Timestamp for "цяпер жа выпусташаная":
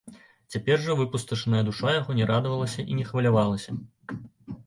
0.53-1.59